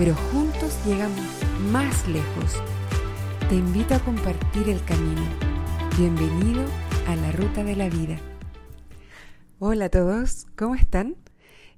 [0.00, 1.26] pero juntos llegamos
[1.70, 2.54] más lejos.
[3.50, 5.20] Te invito a compartir el camino.
[5.98, 6.64] Bienvenido
[7.06, 8.18] a la ruta de la vida.
[9.58, 11.16] Hola a todos, ¿cómo están?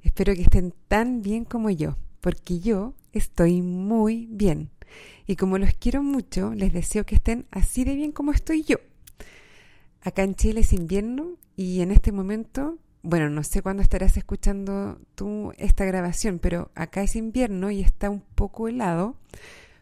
[0.04, 4.70] Espero que estén tan bien como yo, porque yo estoy muy bien.
[5.26, 8.76] Y como los quiero mucho, les deseo que estén así de bien como estoy yo.
[10.00, 15.00] Acá en Chile es invierno y en este momento, bueno, no sé cuándo estarás escuchando
[15.14, 19.16] tú esta grabación, pero acá es invierno y está un poco helado,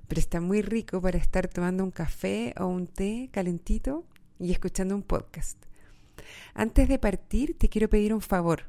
[0.09, 4.05] pero está muy rico para estar tomando un café o un té calentito
[4.39, 5.59] y escuchando un podcast.
[6.55, 8.65] Antes de partir, te quiero pedir un favor.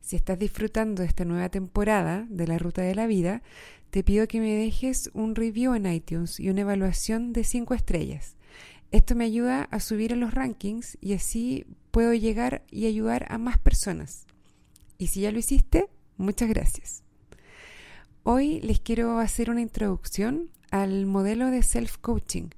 [0.00, 3.42] Si estás disfrutando de esta nueva temporada de la Ruta de la Vida,
[3.90, 8.36] te pido que me dejes un review en iTunes y una evaluación de 5 estrellas.
[8.92, 13.38] Esto me ayuda a subir en los rankings y así puedo llegar y ayudar a
[13.38, 14.26] más personas.
[14.98, 17.04] Y si ya lo hiciste, muchas gracias.
[18.24, 22.48] Hoy les quiero hacer una introducción al modelo de self-coaching.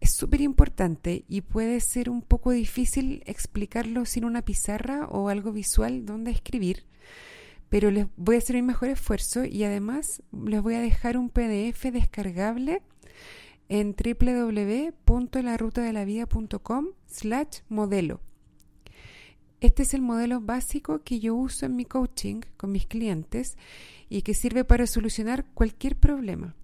[0.00, 5.50] Es súper importante y puede ser un poco difícil explicarlo sin una pizarra o algo
[5.50, 6.84] visual donde escribir,
[7.70, 11.30] pero les voy a hacer mi mejor esfuerzo y además les voy a dejar un
[11.30, 12.82] PDF descargable
[13.70, 18.25] en www.larutadelavida.com slash modelo.
[19.60, 23.56] Este es el modelo básico que yo uso en mi coaching con mis clientes
[24.10, 26.54] y que sirve para solucionar cualquier problema.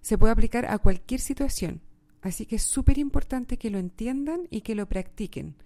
[0.00, 1.82] Se puede aplicar a cualquier situación,
[2.22, 5.56] así que es súper importante que lo entiendan y que lo practiquen.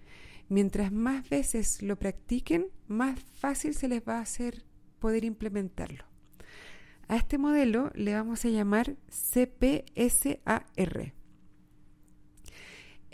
[0.49, 4.65] Mientras más veces lo practiquen, más fácil se les va a hacer
[4.99, 6.03] poder implementarlo.
[7.07, 10.65] A este modelo le vamos a llamar CPSAR.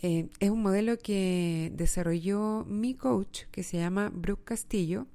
[0.01, 5.05] Eh, es un modelo que desarrolló mi coach, que se llama Brooke Castillo,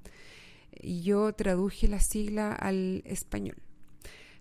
[0.79, 3.57] y yo traduje la sigla al español.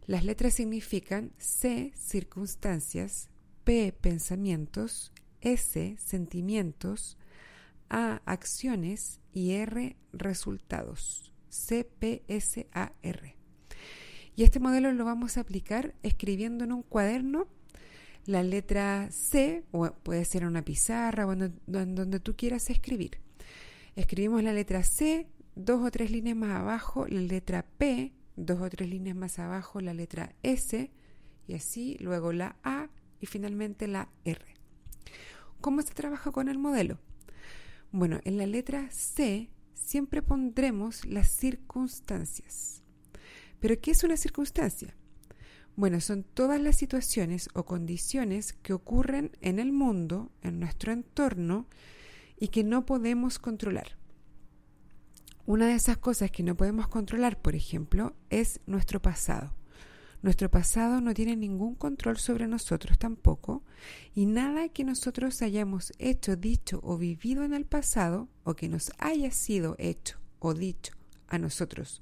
[0.06, 3.28] Las letras significan C, circunstancias,
[3.64, 7.18] P, pensamientos, S, sentimientos,
[7.88, 11.32] A, acciones y R, resultados.
[11.50, 12.92] CPSAR.
[14.36, 17.48] Y este modelo lo vamos a aplicar escribiendo en un cuaderno
[18.26, 23.18] la letra C, o puede ser una pizarra o donde tú quieras escribir.
[23.94, 28.68] Escribimos la letra C, dos o tres líneas más abajo, la letra P, dos o
[28.68, 30.90] tres líneas más abajo, la letra S,
[31.46, 34.44] y así luego la A y finalmente la R.
[35.60, 36.98] ¿Cómo se trabaja con el modelo?
[37.92, 42.82] Bueno, en la letra C siempre pondremos las circunstancias.
[43.60, 44.94] ¿Pero qué es una circunstancia?
[45.76, 51.68] Bueno, son todas las situaciones o condiciones que ocurren en el mundo, en nuestro entorno,
[52.38, 53.98] y que no podemos controlar.
[55.44, 59.54] Una de esas cosas que no podemos controlar, por ejemplo, es nuestro pasado.
[60.22, 63.62] Nuestro pasado no tiene ningún control sobre nosotros tampoco,
[64.14, 68.92] y nada que nosotros hayamos hecho, dicho o vivido en el pasado, o que nos
[68.98, 70.94] haya sido hecho o dicho
[71.28, 72.00] a nosotros,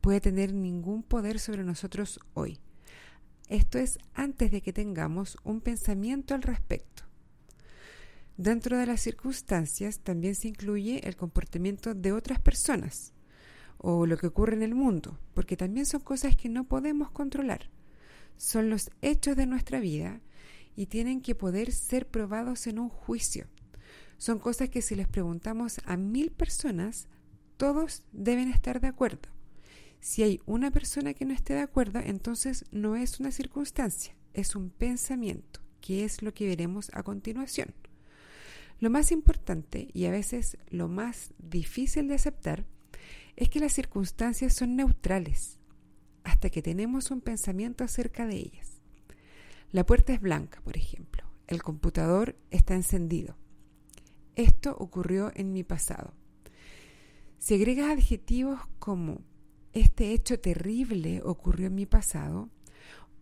[0.00, 2.58] puede tener ningún poder sobre nosotros hoy.
[3.50, 7.02] Esto es antes de que tengamos un pensamiento al respecto.
[8.36, 13.12] Dentro de las circunstancias también se incluye el comportamiento de otras personas
[13.76, 17.70] o lo que ocurre en el mundo, porque también son cosas que no podemos controlar.
[18.36, 20.20] Son los hechos de nuestra vida
[20.76, 23.48] y tienen que poder ser probados en un juicio.
[24.16, 27.08] Son cosas que si les preguntamos a mil personas,
[27.56, 29.28] todos deben estar de acuerdo.
[30.00, 34.56] Si hay una persona que no esté de acuerdo, entonces no es una circunstancia, es
[34.56, 37.74] un pensamiento, que es lo que veremos a continuación.
[38.78, 42.64] Lo más importante y a veces lo más difícil de aceptar
[43.36, 45.58] es que las circunstancias son neutrales
[46.24, 48.80] hasta que tenemos un pensamiento acerca de ellas.
[49.70, 51.24] La puerta es blanca, por ejemplo.
[51.46, 53.36] El computador está encendido.
[54.34, 56.14] Esto ocurrió en mi pasado.
[57.38, 59.22] Si agregas adjetivos como
[59.72, 62.50] este hecho terrible ocurrió en mi pasado,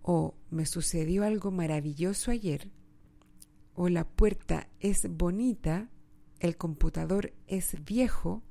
[0.02, 2.70] o me sucedió algo maravilloso ayer,
[3.74, 5.90] o la puerta es bonita,
[6.40, 8.42] el computador es viejo,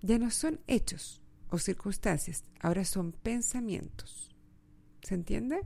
[0.00, 4.34] ya no son hechos o circunstancias, ahora son pensamientos.
[5.02, 5.60] ¿Se entiende?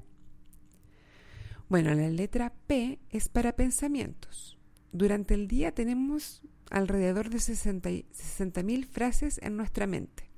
[1.69, 4.59] Bueno, la letra P es para pensamientos.
[4.93, 10.32] Durante el día tenemos alrededor de 60.000 frases en nuestra mente.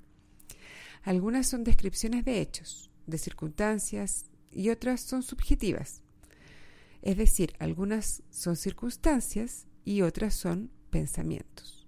[1.04, 6.02] Algunas son descripciones de hechos, de circunstancias y otras son subjetivas.
[7.02, 11.86] Es decir, algunas son circunstancias y otras son pensamientos.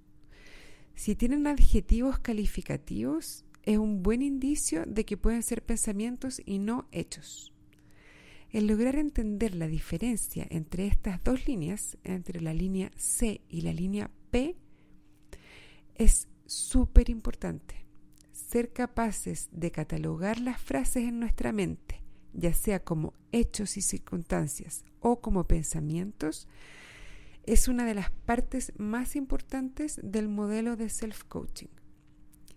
[0.94, 6.86] Si tienen adjetivos calificativos, es un buen indicio de que pueden ser pensamientos y no
[6.92, 7.54] hechos.
[8.50, 13.72] El lograr entender la diferencia entre estas dos líneas, entre la línea C y la
[13.72, 14.56] línea P,
[15.94, 17.85] es súper importante.
[18.46, 24.84] Ser capaces de catalogar las frases en nuestra mente, ya sea como hechos y circunstancias
[25.00, 26.46] o como pensamientos,
[27.43, 31.70] es una de las partes más importantes del modelo de self-coaching.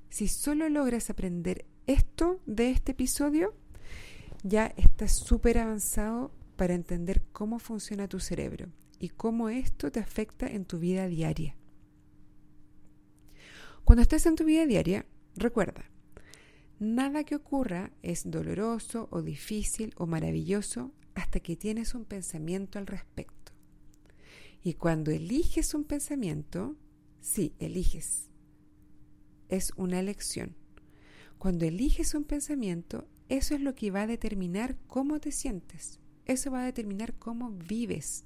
[0.10, 3.56] Si solo logras aprender esto de este episodio,
[4.44, 8.68] ya estás súper avanzado para entender cómo funciona tu cerebro
[9.00, 11.56] y cómo esto te afecta en tu vida diaria.
[13.86, 15.08] Cuando estés en tu vida diaria,
[15.40, 15.90] recuerda,
[16.80, 22.88] nada que ocurra es doloroso o difícil o maravilloso hasta que tienes un pensamiento al
[22.88, 23.52] respecto.
[24.62, 26.76] Y cuando eliges un pensamiento,
[27.22, 28.30] sí, eliges.
[29.48, 30.56] Es una elección.
[31.38, 36.00] Cuando eliges un pensamiento, eso es lo que va a determinar cómo te sientes.
[36.26, 38.26] Eso va a determinar cómo vives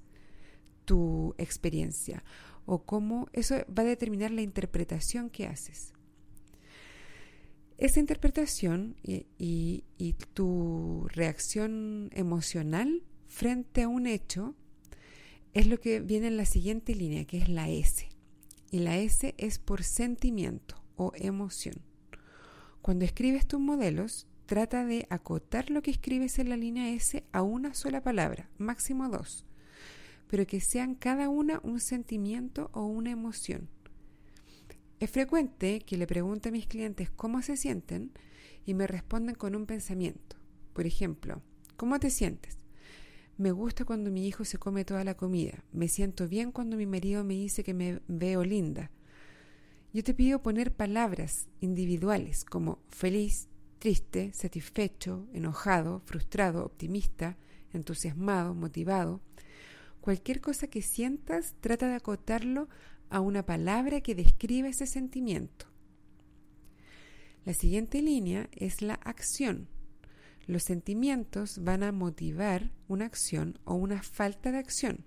[0.86, 2.24] tu experiencia
[2.66, 5.93] o cómo eso va a determinar la interpretación que haces.
[7.78, 9.84] Esa interpretación y,
[10.34, 14.56] tu reacción emocional frente a un hecho
[15.54, 18.10] es lo que viene en la siguiente línea, que es la S.
[18.72, 21.76] Y la S es por sentimiento o emoción.
[22.82, 27.42] Cuando escribes tus modelos, trata de acotar lo que escribes en la línea S a
[27.42, 29.46] una sola palabra, máximo dos,
[30.28, 33.70] pero que sean cada una un sentimiento o una emoción.
[35.04, 38.14] Es frecuente que le pregunte a mis clientes cómo se sienten
[38.66, 40.38] y me responden con un pensamiento.
[40.72, 41.42] Por ejemplo,
[41.76, 42.56] ¿cómo te sientes?
[43.38, 45.62] Me gusta cuando mi hijo se come toda la comida.
[45.74, 48.92] Me siento bien cuando mi marido me dice que me veo linda.
[49.92, 57.36] Yo te pido poner palabras individuales como feliz, triste, satisfecho, enojado, frustrado, optimista,
[57.74, 59.20] entusiasmado, motivado.
[60.00, 62.70] Cualquier cosa que sientas, trata de acotarlo
[63.14, 65.68] a una palabra que describe ese sentimiento.
[67.46, 69.68] La siguiente línea es la acción.
[70.48, 75.06] Los sentimientos van a motivar una acción o una falta de acción.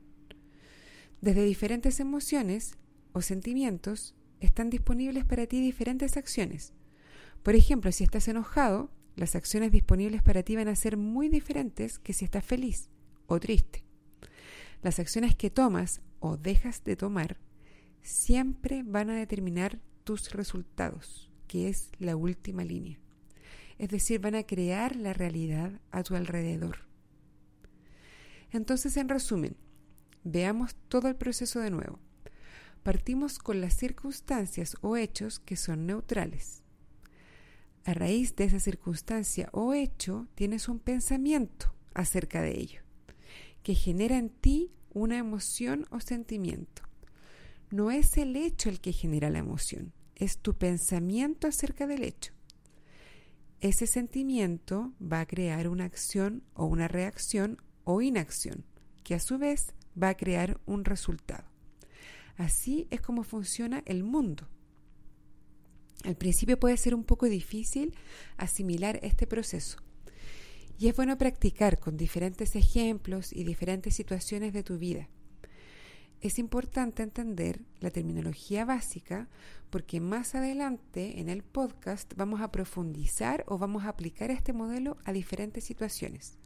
[1.20, 2.76] Desde diferentes emociones
[3.12, 6.74] o sentimientos están disponibles para ti diferentes acciones.
[7.42, 11.98] Por ejemplo, si estás enojado, las acciones disponibles para ti van a ser muy diferentes
[11.98, 12.88] que si estás feliz
[13.26, 13.82] o triste.
[14.80, 17.36] Las acciones que tomas o dejas de tomar
[18.06, 22.98] siempre van a determinar tus resultados, que es la última línea.
[23.78, 26.86] Es decir, van a crear la realidad a tu alrededor.
[28.50, 29.56] Entonces, en resumen,
[30.24, 31.98] veamos todo el proceso de nuevo.
[32.82, 36.62] Partimos con las circunstancias o hechos que son neutrales
[37.86, 42.82] a raíz de esa circunstancia o hecho, tienes un pensamiento acerca de ello,
[43.62, 46.82] que genera en ti una emoción o sentimiento.
[47.70, 52.32] No es el hecho el que genera la emoción, es tu pensamiento acerca del hecho.
[53.60, 58.64] Ese sentimiento va a crear una acción o una reacción o inacción,
[59.02, 61.44] que a su vez va a crear un resultado.
[62.36, 64.46] Así es como funciona el mundo.
[66.04, 67.94] Al principio puede ser un poco difícil
[68.36, 69.78] asimilar este proceso.
[70.78, 75.08] Y es bueno practicar con diferentes ejemplos y diferentes situaciones de tu vida.
[76.20, 79.28] Es importante entender la terminología básica
[79.70, 84.96] porque más adelante en el podcast vamos a profundizar o vamos a aplicar este modelo
[85.04, 86.38] a diferentes situaciones.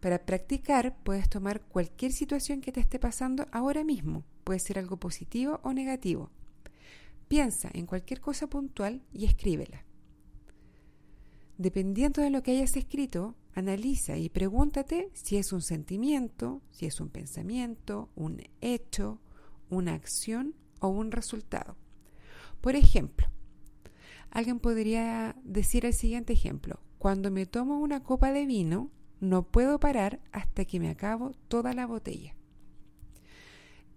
[0.00, 4.24] Para practicar puedes tomar cualquier situación que te esté pasando ahora mismo.
[4.44, 6.30] Puede ser algo positivo o negativo.
[7.28, 9.84] Piensa en cualquier cosa puntual y escríbela.
[11.58, 17.00] Dependiendo de lo que hayas escrito, analiza y pregúntate si es un sentimiento, si es
[17.00, 19.18] un pensamiento, un hecho,
[19.70, 21.76] una acción o un resultado.
[22.60, 23.26] Por ejemplo,
[24.30, 26.80] alguien podría decir el siguiente ejemplo.
[26.98, 31.72] Cuando me tomo una copa de vino, no puedo parar hasta que me acabo toda
[31.72, 32.36] la botella.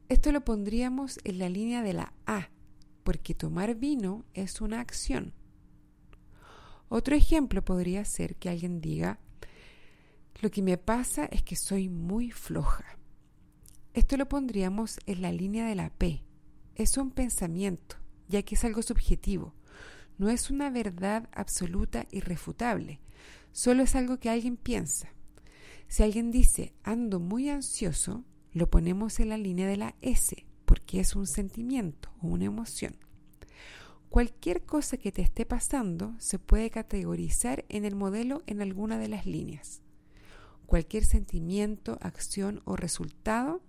[0.08, 2.50] Esto lo pondríamos en la línea de la A,
[3.04, 5.34] porque tomar vino es una acción.
[6.88, 9.20] Otro ejemplo podría ser que alguien diga,
[10.42, 12.86] Lo que me pasa es que soy muy floja.
[13.94, 16.24] Esto lo pondríamos en la línea de la P.
[16.76, 17.98] Es un pensamiento,
[18.30, 19.54] ya que es algo subjetivo.
[20.18, 23.02] No es una verdad absoluta irrefutable.
[23.52, 25.10] Solo es algo que alguien piensa.
[25.90, 31.02] Si alguien dice ando muy ansioso, lo ponemos en la línea de la S, porque
[31.02, 32.96] es un sentimiento o una emoción.
[34.08, 39.10] Cualquier cosa que te esté pasando se puede categorizar en el modelo en alguna de
[39.10, 39.82] las líneas.
[40.70, 43.64] Cualquier sentimiento, acción o resultado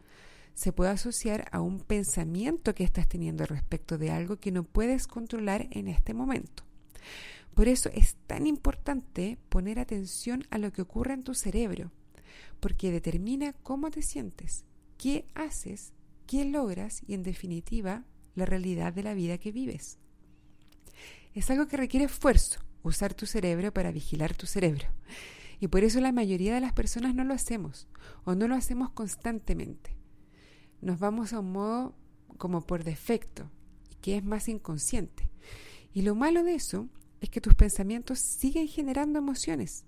[0.53, 5.07] se puede asociar a un pensamiento que estás teniendo respecto de algo que no puedes
[5.07, 6.63] controlar en este momento.
[7.55, 11.91] Por eso es tan importante poner atención a lo que ocurre en tu cerebro,
[12.61, 14.67] porque determina cómo te sientes,
[14.99, 15.95] qué haces,
[16.27, 18.05] qué logras y en definitiva
[18.35, 19.97] la realidad de la vida que vives.
[21.33, 24.85] Es algo que requiere esfuerzo, usar tu cerebro para vigilar tu cerebro.
[25.61, 27.87] Y por eso la mayoría de las personas no lo hacemos
[28.25, 29.97] o no lo hacemos constantemente.
[30.81, 31.95] Nos vamos a un modo
[32.39, 33.51] como por defecto
[34.01, 35.31] que es más inconsciente.
[35.93, 36.89] Y lo malo de eso
[37.21, 39.85] es que tus pensamientos siguen generando emociones.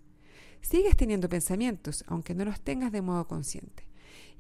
[0.61, 3.89] Sigues teniendo pensamientos, aunque no los tengas de modo consciente.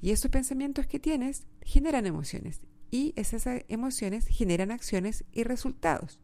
[0.03, 2.61] Y esos pensamientos que tienes generan emociones.
[2.91, 6.21] Y esas emociones generan acciones y resultados.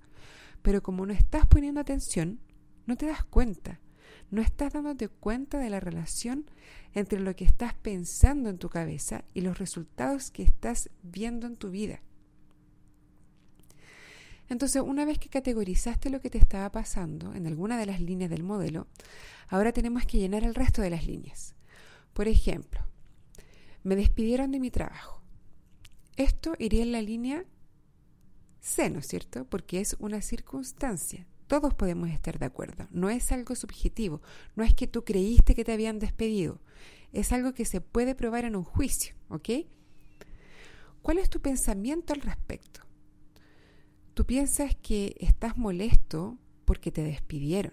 [0.60, 2.40] Pero como no estás poniendo atención,
[2.86, 3.80] no te das cuenta.
[4.30, 6.44] No estás dándote cuenta de la relación
[6.94, 11.56] entre lo que estás pensando en tu cabeza y los resultados que estás viendo en
[11.56, 12.00] tu vida.
[14.48, 18.30] Entonces, una vez que categorizaste lo que te estaba pasando en alguna de las líneas
[18.30, 18.86] del modelo,
[19.48, 21.54] ahora tenemos que llenar el resto de las líneas.
[22.14, 22.80] Por ejemplo,
[23.82, 25.22] me despidieron de mi trabajo.
[26.16, 27.44] Esto iría en la línea
[28.60, 29.44] C, ¿no es cierto?
[29.44, 31.26] Porque es una circunstancia.
[31.48, 32.86] Todos podemos estar de acuerdo.
[32.90, 34.20] No es algo subjetivo.
[34.54, 36.60] No es que tú creíste que te habían despedido.
[37.12, 39.48] Es algo que se puede probar en un juicio, ¿ok?
[41.00, 42.82] ¿Cuál es tu pensamiento al respecto?
[44.12, 46.36] Tú piensas que estás molesto
[46.66, 47.72] porque te despidieron,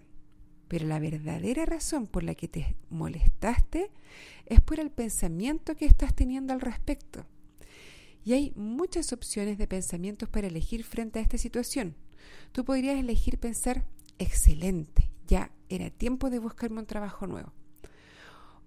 [0.70, 3.91] pero la verdadera razón por la que te molestaste
[4.46, 7.25] es por el pensamiento que estás teniendo al respecto.
[8.24, 11.96] Y hay muchas opciones de pensamientos para elegir frente a esta situación.
[12.51, 13.86] Tú podrías elegir pensar,
[14.17, 17.53] excelente, ya era tiempo de buscarme un trabajo nuevo.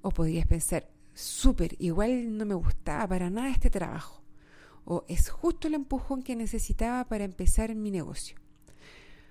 [0.02, 4.18] O podrías pensar, súper, igual no me gustaba para nada este trabajo
[4.90, 8.38] o es justo el empujón que necesitaba para empezar mi negocio.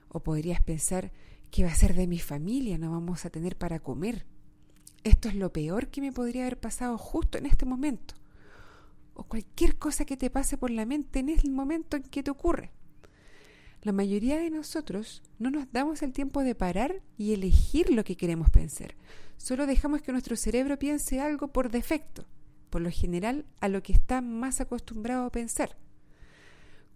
[0.07, 1.12] O podrías pensar,
[1.50, 2.77] ¿qué va a ser de mi familia?
[2.77, 4.27] No vamos a tener para comer.
[5.03, 8.13] Esto es lo peor que me podría haber pasado justo en este momento.
[9.15, 12.29] O cualquier cosa que te pase por la mente en el momento en que te
[12.29, 12.69] ocurre.
[13.84, 18.17] La mayoría de nosotros no nos damos el tiempo de parar y elegir lo que
[18.17, 18.96] queremos pensar.
[19.38, 22.25] Solo dejamos que nuestro cerebro piense algo por defecto
[22.69, 25.77] por lo general a lo que está más acostumbrado a pensar.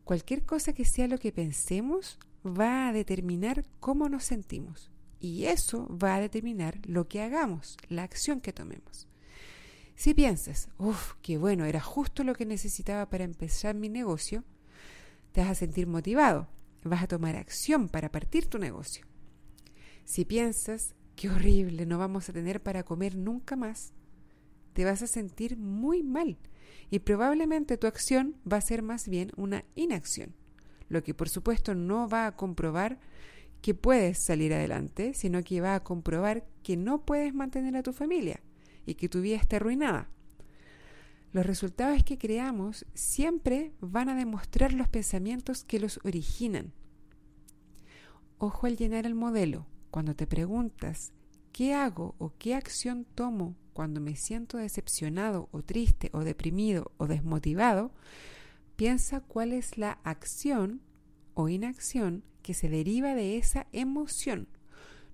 [0.03, 5.87] Cualquier cosa que sea lo que pensemos va a determinar cómo nos sentimos y eso
[5.97, 9.07] va a determinar lo que hagamos, la acción que tomemos.
[9.95, 14.43] Si piensas, uff, qué bueno, era justo lo que necesitaba para empezar mi negocio,
[15.31, 16.47] te vas a sentir motivado,
[16.83, 19.05] vas a tomar acción para partir tu negocio.
[20.03, 23.93] Si piensas, qué horrible, no vamos a tener para comer nunca más,
[24.73, 26.37] te vas a sentir muy mal
[26.89, 30.33] y probablemente tu acción va a ser más bien una inacción,
[30.89, 32.99] lo que por supuesto no va a comprobar
[33.61, 37.93] que puedes salir adelante, sino que va a comprobar que no puedes mantener a tu
[37.93, 38.41] familia
[38.85, 40.09] y que tu vida está arruinada.
[41.33, 46.73] Los resultados que creamos siempre van a demostrar los pensamientos que los originan.
[48.37, 49.67] Ojo al llenar el modelo.
[49.91, 51.13] Cuando te preguntas,
[51.51, 57.07] ¿qué hago o qué acción tomo cuando me siento decepcionado o triste o deprimido o
[57.07, 57.91] desmotivado,
[58.75, 60.81] piensa cuál es la acción
[61.33, 64.47] o inacción que se deriva de esa emoción,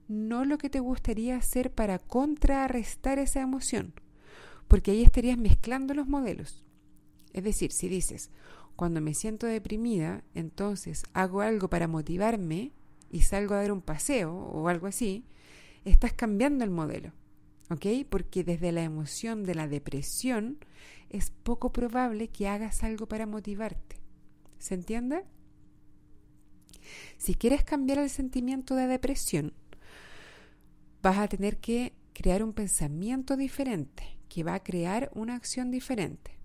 [0.08, 3.94] no lo que te gustaría hacer para contrarrestar esa emoción,
[4.68, 6.64] porque ahí estarías mezclando los modelos.
[7.34, 8.32] Es decir, si dices,
[8.76, 12.72] cuando me siento deprimida, entonces hago algo para motivarme
[13.12, 15.26] y salgo a dar un paseo o algo así,
[15.86, 17.14] estás cambiando el modelo.
[17.70, 17.86] ¿ok?
[18.10, 20.58] Porque desde la emoción de la depresión
[21.10, 23.98] es poco probable que hagas algo para motivarte.
[24.60, 25.24] ¿Se entiende?
[27.18, 29.54] Si quieres cambiar el sentimiento de depresión,
[31.02, 36.38] vas a tener que crear un pensamiento diferente, que va a crear una acción diferente.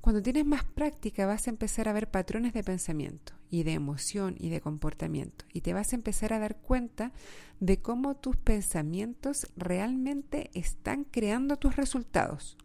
[0.00, 4.34] Cuando tienes más práctica vas a empezar a ver patrones de pensamiento y de emoción
[4.38, 7.12] y de comportamiento y te vas a empezar a dar cuenta
[7.58, 12.58] de cómo tus pensamientos realmente están creando tus resultados.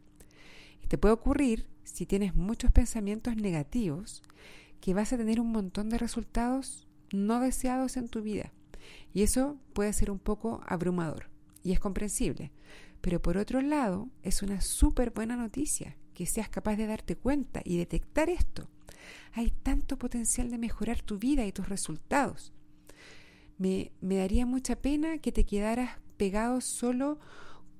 [0.83, 4.21] Y te puede ocurrir, si tienes muchos pensamientos negativos,
[4.81, 8.51] que vas a tener un montón de resultados no deseados en tu vida.
[9.13, 11.29] Y eso puede ser un poco abrumador
[11.63, 12.51] y es comprensible.
[13.01, 17.61] Pero por otro lado, es una súper buena noticia que seas capaz de darte cuenta
[17.63, 18.69] y detectar esto.
[19.33, 22.51] Hay tanto potencial de mejorar tu vida y tus resultados.
[23.57, 27.19] Me, me daría mucha pena que te quedaras pegado solo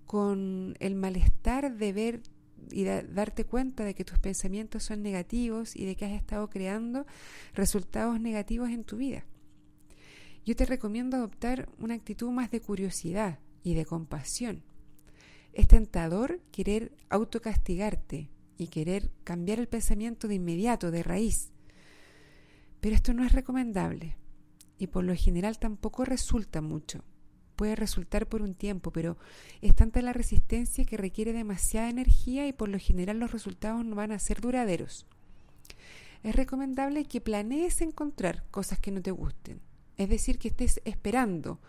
[0.06, 2.22] con el malestar de ver
[2.72, 7.06] y darte cuenta de que tus pensamientos son negativos y de que has estado creando
[7.54, 9.26] resultados negativos en tu vida.
[10.46, 14.64] Yo te recomiendo adoptar una actitud más de curiosidad y de compasión.
[15.54, 21.52] Es tentador querer autocastigarte y querer cambiar el pensamiento de inmediato, de raíz.
[22.82, 24.18] Pero esto no es recomendable
[24.78, 27.04] y por lo general tampoco resulta mucho
[27.60, 29.18] puede resultar por un tiempo, pero
[29.60, 33.98] es tanta la resistencia que requiere demasiada energía y por lo general los resultados no
[33.98, 35.06] van a ser duraderos.
[36.24, 39.60] Es recomendable que planees encontrar cosas que no te gusten,
[39.98, 41.60] es decir, que estés esperando,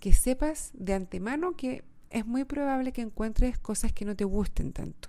[0.00, 4.72] que sepas de antemano que es muy probable que encuentres cosas que no te gusten
[4.72, 5.08] tanto.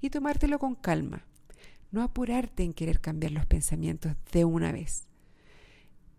[0.00, 1.24] Y tomártelo con calma,
[1.90, 5.06] no apurarte en querer cambiar los pensamientos de una vez.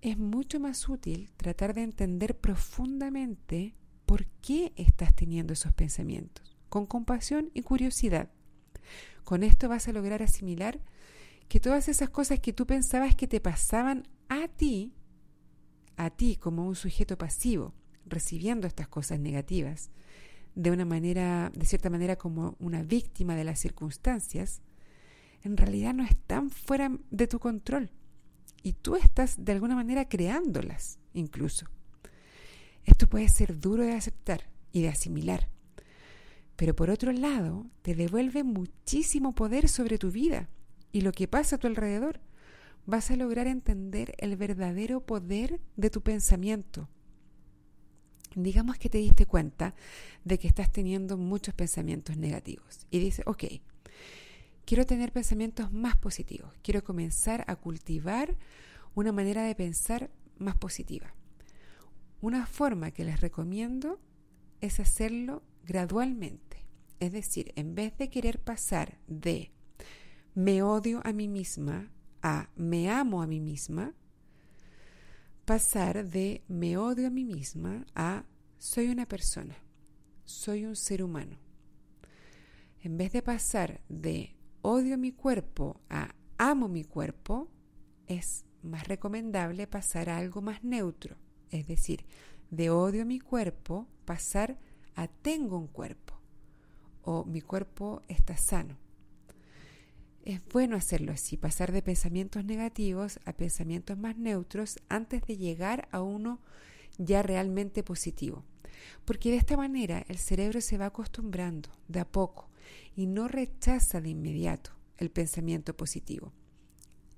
[0.01, 3.75] Es mucho más útil tratar de entender profundamente
[4.05, 8.29] por qué estás teniendo esos pensamientos, con compasión y curiosidad.
[9.23, 10.79] Con esto vas a lograr asimilar
[11.47, 14.93] que todas esas cosas que tú pensabas que te pasaban a ti,
[15.97, 17.73] a ti como un sujeto pasivo,
[18.09, 19.91] recibiendo estas cosas negativas,
[20.55, 24.61] de una manera, de cierta manera como una víctima de las circunstancias,
[25.43, 27.91] en realidad no están fuera de tu control
[28.61, 31.65] y tú estás de alguna manera creándolas incluso.
[32.85, 35.47] Esto puede ser duro de aceptar y de asimilar,
[36.55, 40.50] pero por otro lado te devuelve muchísimo poder sobre tu vida
[40.91, 42.19] y lo que pasa a tu alrededor.
[42.85, 46.89] Vas a lograr entender el verdadero poder de tu pensamiento.
[48.35, 49.75] Digamos que te diste cuenta
[50.24, 52.85] de que estás teniendo muchos pensamientos negativos.
[52.92, 53.46] Y dices, ok,
[54.65, 58.37] quiero tener pensamientos más positivos, quiero comenzar a cultivar
[58.96, 61.13] una manera de pensar más positiva.
[62.22, 64.00] Una forma que les recomiendo
[64.61, 66.65] es hacerlo gradualmente,
[67.00, 69.51] es decir, en vez de querer pasar de
[70.35, 71.89] me odio a mí misma
[72.22, 73.94] a me amo a mí misma,
[75.50, 78.24] pasar de me odio a mí misma a
[78.59, 79.55] soy una persona,
[80.24, 81.40] soy un ser humano.
[82.81, 87.50] En vez de pasar de odio mi cuerpo a amo mi cuerpo,
[88.05, 91.18] es más recomendable pasar a algo más neutro,
[91.50, 92.05] es decir,
[92.51, 94.59] de odio mi cuerpo pasar
[94.94, 96.14] a tengo un cuerpo
[97.01, 98.77] o mi cuerpo está sano.
[100.24, 105.88] Es bueno hacerlo así, pasar de pensamientos negativos a pensamientos más neutros antes de llegar
[105.92, 106.40] a uno
[106.98, 108.44] ya realmente positivo.
[109.05, 112.50] Porque de esta manera el cerebro se va acostumbrando de a poco
[112.96, 116.34] y no rechaza de inmediato el pensamiento positivo.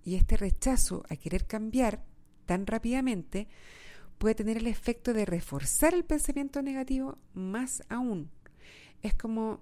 [0.04, 2.04] Y este rechazo a querer cambiar
[2.46, 3.48] tan rápidamente
[4.18, 8.30] puede tener el efecto de reforzar el pensamiento negativo más aún.
[9.02, 9.62] Es como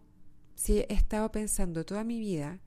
[0.55, 2.59] si he estado pensando toda mi vida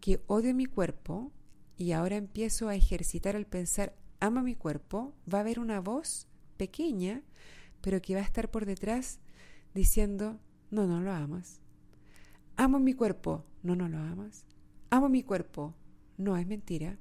[0.00, 1.32] que odio mi cuerpo
[1.76, 6.26] y ahora empiezo a ejercitar el pensar amo mi cuerpo, va a haber una voz
[6.56, 7.22] pequeña,
[7.80, 9.20] pero que va a estar por detrás
[9.74, 11.60] diciendo, no, no lo amas.
[12.56, 14.46] Amo mi cuerpo, no, no lo amas.
[14.90, 15.74] Amo mi cuerpo,
[16.16, 16.98] no es mentira.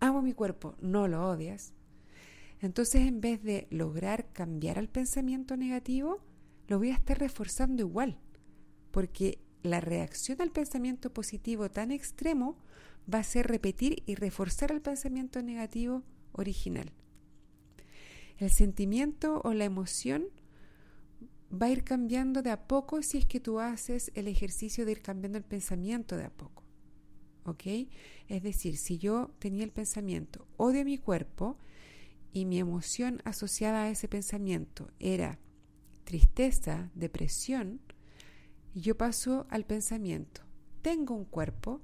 [0.00, 1.74] Amo mi cuerpo, no lo odias.
[2.60, 6.22] Entonces, en vez de lograr cambiar al pensamiento negativo,
[6.68, 8.18] lo voy a estar reforzando igual,
[8.90, 12.56] porque la reacción al pensamiento positivo tan extremo
[13.12, 16.02] va a ser repetir y reforzar el pensamiento negativo
[16.32, 16.92] original.
[18.38, 20.24] El sentimiento o la emoción
[21.50, 24.92] va a ir cambiando de a poco si es que tú haces el ejercicio de
[24.92, 26.64] ir cambiando el pensamiento de a poco.
[27.44, 27.62] ¿Ok?
[28.28, 31.56] Es decir, si yo tenía el pensamiento odio mi cuerpo
[32.32, 35.38] y mi emoción asociada a ese pensamiento era
[36.04, 37.80] tristeza, depresión,
[38.76, 40.46] y yo paso al pensamiento
[40.86, 41.80] tengo un cuerpo,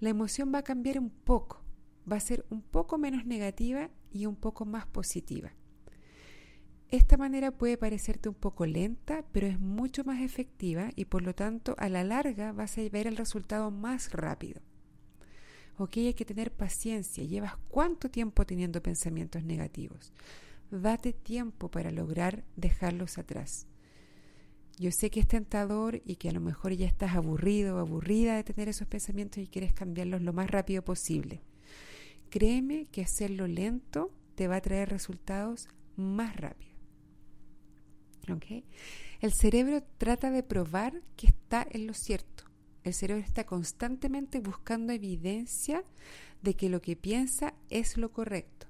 [0.00, 1.62] la emoción va a cambiar un poco,
[2.10, 5.52] va a ser un poco menos negativa y un poco más positiva.
[6.88, 11.34] Esta manera puede parecerte un poco lenta, pero es mucho más efectiva y por lo
[11.34, 14.62] tanto a la larga vas a ver el resultado más rápido.
[15.76, 17.24] Ok, hay que tener paciencia.
[17.24, 20.14] ¿Llevas cuánto tiempo teniendo pensamientos negativos?
[20.70, 23.66] Date tiempo para lograr dejarlos atrás.
[24.82, 28.34] Yo sé que es tentador y que a lo mejor ya estás aburrido o aburrida
[28.34, 31.40] de tener esos pensamientos y quieres cambiarlos lo más rápido posible.
[32.30, 36.72] Créeme que hacerlo lento te va a traer resultados más rápido.
[38.28, 38.64] ¿Ok?
[39.20, 42.42] El cerebro trata de probar que está en lo cierto.
[42.82, 45.84] El cerebro está constantemente buscando evidencia
[46.42, 48.66] de que lo que piensa es lo correcto.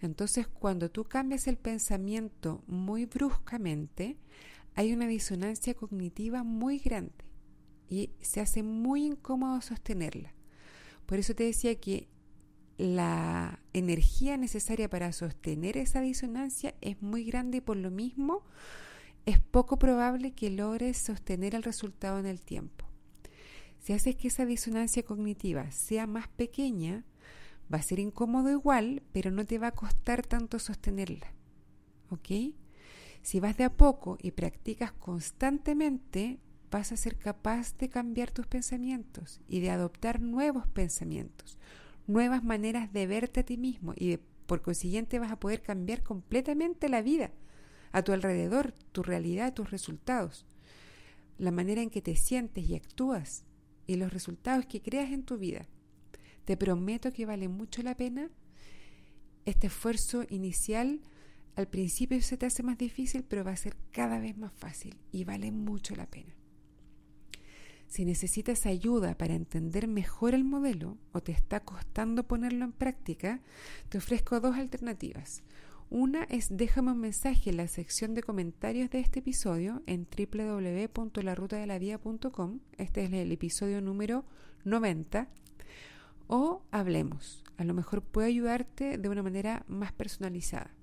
[0.00, 4.16] Entonces, cuando tú cambias el pensamiento muy bruscamente,
[4.74, 7.24] hay una disonancia cognitiva muy grande
[7.88, 10.34] y se hace muy incómodo sostenerla.
[11.06, 12.08] Por eso te decía que
[12.78, 18.42] la energía necesaria para sostener esa disonancia es muy grande y por lo mismo
[19.26, 22.86] es poco probable que logres sostener el resultado en el tiempo.
[23.78, 27.04] Si haces que esa disonancia cognitiva sea más pequeña,
[27.72, 31.32] va a ser incómodo igual, pero no te va a costar tanto sostenerla.
[32.10, 32.54] ¿Ok?
[33.22, 36.38] Si vas de a poco y practicas constantemente,
[36.70, 41.58] vas a ser capaz de cambiar tus pensamientos y de adoptar nuevos pensamientos,
[42.06, 46.88] nuevas maneras de verte a ti mismo y por consiguiente vas a poder cambiar completamente
[46.88, 47.30] la vida
[47.92, 50.46] a tu alrededor, tu realidad, tus resultados,
[51.38, 53.44] la manera en que te sientes y actúas
[53.86, 55.68] y los resultados que creas en tu vida.
[56.44, 58.30] Te prometo que vale mucho la pena
[59.44, 61.00] este esfuerzo inicial.
[61.54, 64.96] Al principio se te hace más difícil, pero va a ser cada vez más fácil
[65.12, 66.34] y vale mucho la pena.
[67.88, 73.42] Si necesitas ayuda para entender mejor el modelo o te está costando ponerlo en práctica,
[73.90, 75.42] te ofrezco dos alternativas.
[75.90, 82.60] Una es déjame un mensaje en la sección de comentarios de este episodio en www.larutadelavida.com.
[82.78, 84.24] Este es el episodio número
[84.64, 85.28] 90.
[86.28, 87.44] O hablemos.
[87.58, 90.74] A lo mejor puedo ayudarte de una manera más personalizada.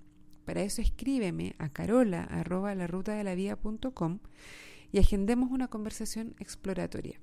[0.50, 4.18] Para eso escríbeme a carola.larutadelavida.com
[4.92, 7.22] y agendemos una conversación exploratoria.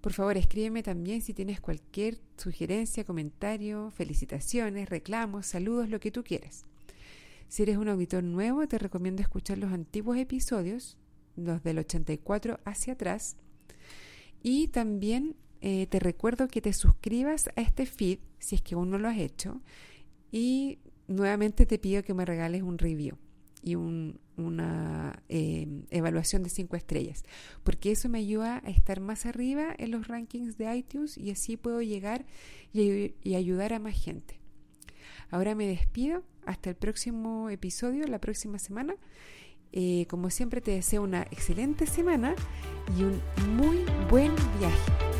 [0.00, 6.24] Por favor, escríbeme también si tienes cualquier sugerencia, comentario, felicitaciones, reclamos, saludos, lo que tú
[6.24, 6.66] quieras.
[7.46, 10.98] Si eres un auditor nuevo, te recomiendo escuchar los antiguos episodios,
[11.36, 13.36] los del 84 hacia atrás.
[14.42, 18.90] Y también eh, te recuerdo que te suscribas a este feed si es que aún
[18.90, 19.60] no lo has hecho.
[20.32, 23.18] Y nuevamente te pido que me regales un review
[23.62, 27.24] y una em, evaluación de 5 estrellas,
[27.62, 31.58] porque eso me ayuda a estar más arriba en los rankings de iTunes y así
[31.58, 32.24] puedo llegar
[32.72, 34.40] y, ayudar a más gente.
[35.30, 38.94] Ahora me despido, hasta el próximo episodio, la próxima semana.
[39.72, 42.34] Eh, como siempre te deseo una excelente semana
[42.98, 43.20] y un
[43.56, 45.19] muy buen viaje.